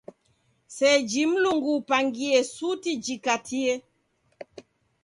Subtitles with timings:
[0.75, 3.73] Seji Mlungu upangie suti jikatie.